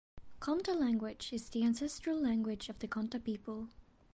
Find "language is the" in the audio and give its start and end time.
0.75-1.63